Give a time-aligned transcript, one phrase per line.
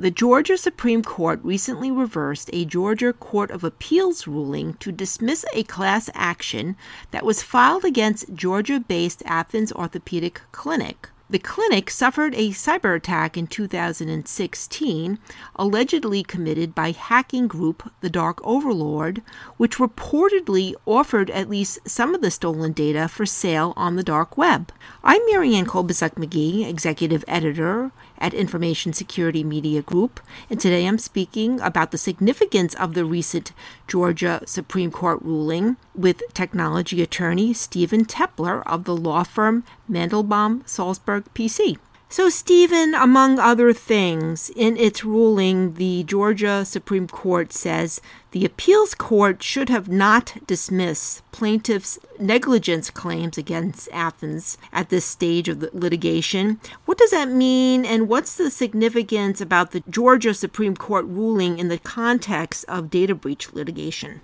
[0.00, 5.62] The Georgia Supreme Court recently reversed a Georgia Court of Appeals ruling to dismiss a
[5.64, 6.74] class action
[7.10, 11.10] that was filed against Georgia based Athens Orthopedic Clinic.
[11.30, 15.18] The clinic suffered a cyber attack in 2016,
[15.54, 19.22] allegedly committed by hacking group The Dark Overlord,
[19.56, 24.36] which reportedly offered at least some of the stolen data for sale on the dark
[24.36, 24.72] web.
[25.04, 31.60] I'm Marianne Kolbasuk McGee, executive editor at Information Security Media Group, and today I'm speaking
[31.60, 33.52] about the significance of the recent
[33.88, 41.24] Georgia Supreme Court ruling with technology attorney Steven Teppler of the law firm Mandelbaum Salsburg
[41.34, 41.78] PC.
[42.12, 48.00] So, Steven, among other things, in its ruling, the Georgia Supreme Court says
[48.32, 55.48] the appeals court should have not dismissed plaintiffs' negligence claims against Athens at this stage
[55.48, 56.58] of the litigation.
[56.84, 61.68] What does that mean, and what's the significance about the Georgia Supreme Court ruling in
[61.68, 64.20] the context of data breach litigation?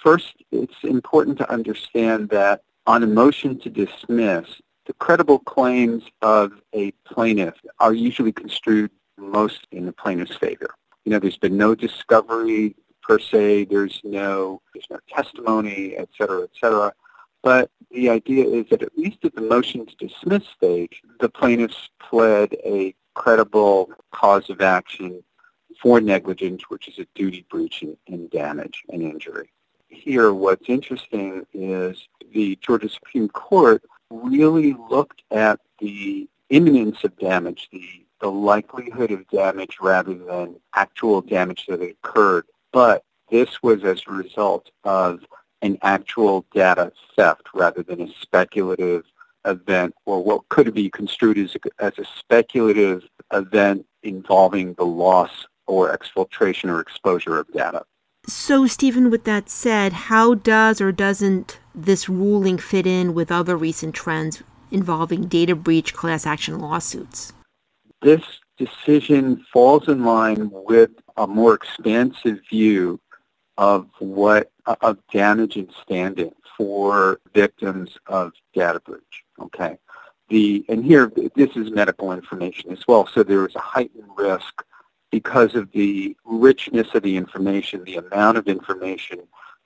[0.00, 4.46] First, it's important to understand that on a motion to dismiss,
[4.86, 10.74] the credible claims of a plaintiff are usually construed most in the plaintiff's favor.
[11.04, 16.42] You know, there's been no discovery per se, there's no, there's no testimony, et cetera,
[16.42, 16.92] et cetera.
[17.42, 21.88] But the idea is that at least at the motion to dismiss stage, the plaintiffs
[21.98, 25.22] pled a credible cause of action
[25.80, 29.50] for negligence, which is a duty breach and, and damage and injury.
[29.88, 37.68] Here, what's interesting is the Georgia Supreme Court really looked at the imminence of damage,
[37.72, 42.44] the, the likelihood of damage rather than actual damage that occurred.
[42.72, 45.20] But this was as a result of
[45.62, 49.04] an actual data theft rather than a speculative
[49.46, 55.46] event or what could be construed as a, as a speculative event involving the loss
[55.66, 57.84] or exfiltration or exposure of data.
[58.26, 63.56] So, Steven, with that said, how does or doesn't this ruling fit in with other
[63.56, 67.32] recent trends involving data breach class action lawsuits?
[68.02, 68.22] This
[68.56, 73.00] decision falls in line with a more expansive view
[73.58, 74.50] of what
[74.80, 79.24] of damage and standing for victims of data breach.
[79.40, 79.78] Okay.
[80.28, 83.06] The and here this is medical information as well.
[83.06, 84.62] So there is a heightened risk
[85.10, 89.20] because of the richness of the information, the amount of information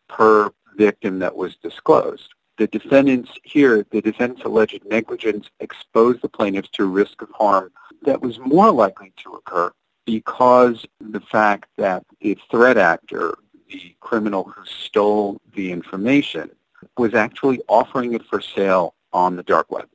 [0.08, 2.34] per victim that was disclosed.
[2.56, 8.20] The defendants here, the defendants' alleged negligence exposed the plaintiffs to risk of harm that
[8.20, 9.72] was more likely to occur
[10.04, 13.34] because the fact that the threat actor,
[13.68, 16.50] the criminal who stole the information,
[16.96, 19.88] was actually offering it for sale on the dark web.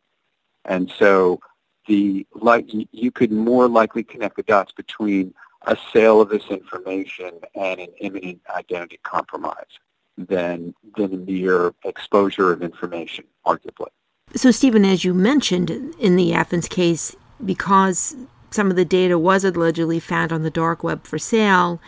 [0.65, 1.39] And so
[1.87, 7.31] the like you could more likely connect the dots between a sale of this information
[7.55, 9.79] and an imminent identity compromise
[10.27, 13.87] than than mere exposure of information, arguably.
[14.35, 18.15] So, Steven, as you mentioned in the Athens case, because
[18.51, 21.79] some of the data was allegedly found on the dark web for sale,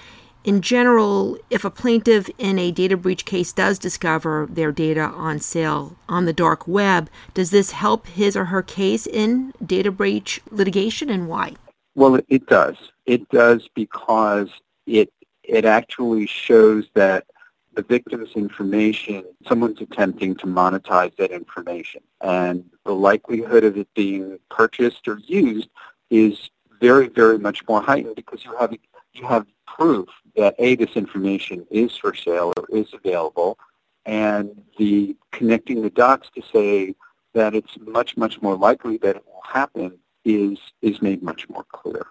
[0.44, 5.40] in general, if a plaintiff in a data breach case does discover their data on
[5.40, 10.42] sale on the dark web, does this help his or her case in data breach
[10.50, 11.54] litigation and why?
[11.94, 12.76] Well, it does.
[13.06, 14.50] It does because
[14.88, 15.12] it
[15.44, 17.26] it actually shows that
[17.74, 22.02] the victim's information, someone's attempting to monetize that information.
[22.22, 25.70] And the likelihood of it being purchased or used
[26.10, 26.50] is
[26.80, 28.76] very, very much more heightened because you have
[29.14, 33.58] you have proof that A, this information is for sale or is available,
[34.06, 36.96] and the connecting the dots to say
[37.34, 41.66] that it's much, much more likely that it will happen is is made much more
[41.72, 42.08] clear.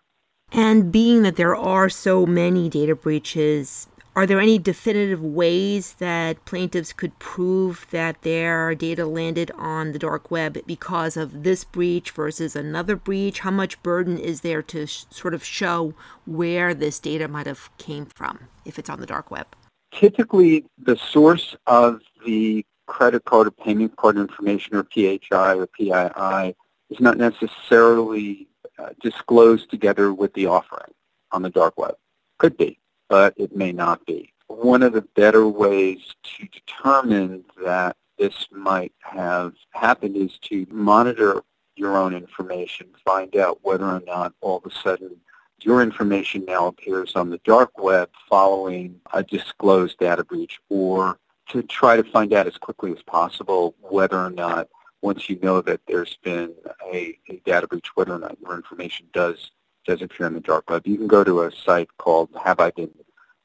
[0.52, 6.44] And being that there are so many data breaches, are there any definitive ways that
[6.44, 12.10] plaintiffs could prove that their data landed on the dark web because of this breach
[12.10, 13.38] versus another breach?
[13.40, 15.94] How much burden is there to sh- sort of show
[16.26, 19.46] where this data might have came from if it's on the dark web?
[19.92, 26.56] Typically, the source of the credit card or payment card information or PHI or PII
[26.90, 30.92] is not necessarily uh, disclosed together with the offering
[31.30, 31.94] on the dark web.
[32.38, 32.79] Could be
[33.10, 34.32] but it may not be.
[34.46, 41.42] One of the better ways to determine that this might have happened is to monitor
[41.74, 45.16] your own information, find out whether or not all of a sudden
[45.62, 51.18] your information now appears on the dark web following a disclosed data breach or
[51.48, 54.68] to try to find out as quickly as possible whether or not
[55.02, 56.52] once you know that there's been
[56.92, 59.50] a, a data breach, whether or not your information does
[59.90, 60.86] does appear in the dark web.
[60.86, 62.90] You can go to a site called Have I Been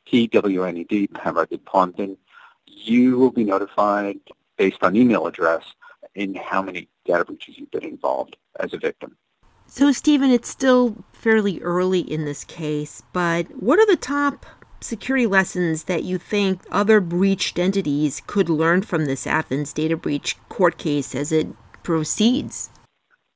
[0.05, 2.17] P-W-N-E-D, Have I Been Pawned?
[2.67, 4.19] You will be notified
[4.55, 5.63] based on email address
[6.13, 9.17] in how many data breaches you've been involved as a victim.
[9.65, 14.45] So, Steven, it's still fairly early in this case, but what are the top
[14.79, 20.37] security lessons that you think other breached entities could learn from this Athens data breach
[20.49, 21.47] court case as it
[21.81, 22.69] proceeds?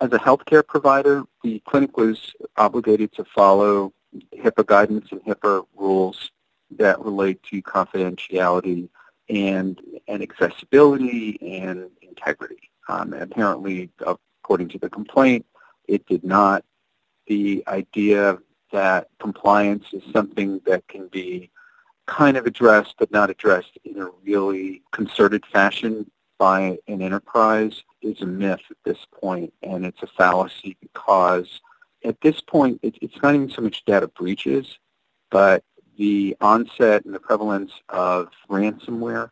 [0.02, 3.94] As a healthcare provider, the clinic was obligated to follow
[4.34, 6.32] HIPAA guidance and HIPAA rules
[6.72, 8.88] that relate to confidentiality
[9.28, 12.72] and, and accessibility and integrity.
[12.88, 15.46] Um, apparently, according to the complaint,
[15.88, 16.64] it did not.
[17.28, 18.40] The idea
[18.72, 21.52] that compliance is something that can be
[22.06, 28.22] kind of addressed but not addressed in a really concerted fashion by an enterprise is
[28.22, 31.62] a myth at this point, and it's a fallacy because
[32.04, 34.80] at this point it, it's not even so much data breaches,
[35.30, 35.64] but
[35.98, 39.32] the onset and the prevalence of ransomware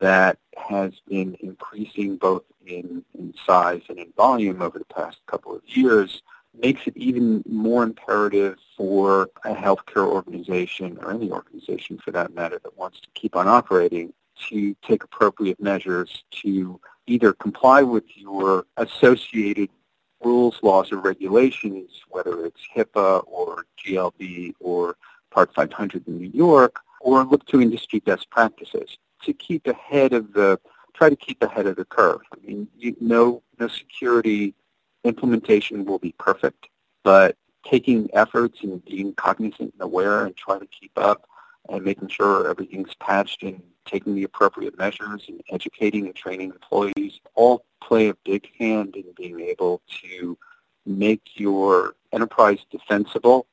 [0.00, 5.54] that has been increasing both in, in size and in volume over the past couple
[5.54, 6.22] of years
[6.62, 12.60] makes it even more imperative for a healthcare organization or any organization for that matter
[12.62, 14.12] that wants to keep on operating
[14.48, 19.68] to take appropriate measures to either comply with your associated
[20.22, 24.96] rules, laws, or regulations, whether it's HIPAA or GLB or
[25.30, 30.32] Part 500 in New York, or look to industry best practices to keep ahead of
[30.32, 30.58] the,
[30.94, 32.20] try to keep ahead of the curve.
[32.32, 34.54] I mean, you, no, no security
[35.02, 36.68] implementation will be perfect,
[37.02, 37.36] but
[37.66, 41.26] taking efforts and being cognizant and aware and trying to keep up
[41.68, 47.20] and making sure everything's patched and taking the appropriate measures and educating and training employees
[47.34, 50.36] all play a big hand in being able to
[50.86, 53.46] make your enterprise defensible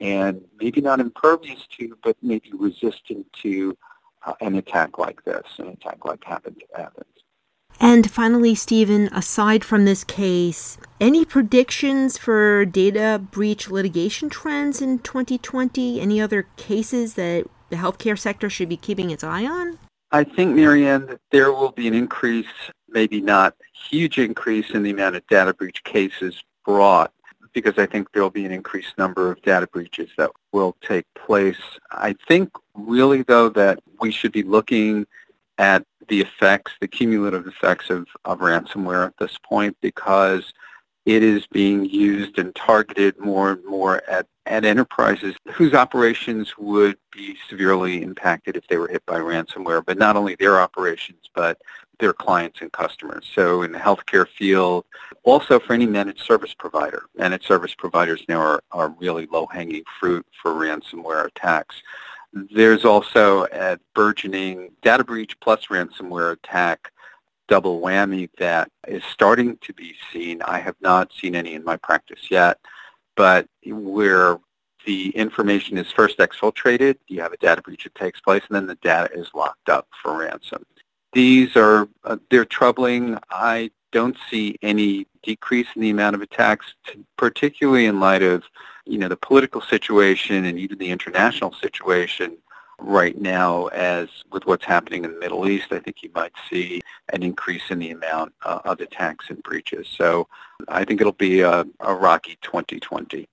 [0.00, 3.76] and maybe not impervious to, but maybe resistant to
[4.26, 7.06] uh, an attack like this, an attack like happened to Athens.
[7.78, 14.98] And finally, Steven, aside from this case, any predictions for data breach litigation trends in
[15.00, 16.00] 2020?
[16.00, 19.78] Any other cases that the healthcare sector should be keeping its eye on?
[20.12, 22.46] I think, Marianne, that there will be an increase,
[22.88, 27.12] maybe not a huge increase in the amount of data breach cases brought,
[27.52, 31.06] because I think there will be an increased number of data breaches that will take
[31.14, 31.60] place.
[31.90, 35.06] I think really, though, that we should be looking
[35.58, 40.52] at the effects, the cumulative effects of, of ransomware at this point because
[41.04, 46.96] it is being used and targeted more and more at, at enterprises whose operations would
[47.10, 51.60] be severely impacted if they were hit by ransomware, but not only their operations, but
[51.98, 53.26] their clients and customers.
[53.34, 54.84] So in the healthcare field,
[55.24, 57.04] also for any managed service provider.
[57.16, 61.76] Managed service providers now are, are really low-hanging fruit for ransomware attacks.
[62.32, 66.92] There's also a burgeoning data breach plus ransomware attack
[67.48, 70.42] double whammy that is starting to be seen.
[70.42, 72.58] I have not seen any in my practice yet,
[73.16, 74.38] but where
[74.86, 78.66] the information is first exfiltrated, you have a data breach that takes place, and then
[78.66, 80.64] the data is locked up for ransom.
[81.12, 83.18] These are, uh, they're troubling.
[83.30, 86.74] I don't see any decrease in the amount of attacks,
[87.16, 88.44] particularly in light of,
[88.84, 92.36] you know, the political situation and even the international situation
[92.80, 96.82] right now as with what's happening in the Middle East, I think you might see
[97.12, 99.86] an increase in the amount uh, of attacks and breaches.
[99.88, 100.28] So
[100.68, 103.26] I think it'll be a, a rocky 2020.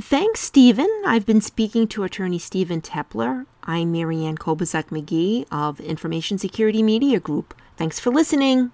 [0.00, 0.90] Thanks, Steven.
[1.06, 3.46] I've been speaking to attorney Steven Teppler.
[3.62, 7.54] I'm Marianne Kolbasuk McGee of Information Security Media Group.
[7.76, 8.72] Thanks for listening.